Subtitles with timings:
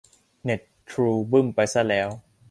[0.43, 2.09] เน็ตทรูบึ้มไปซะแล้ว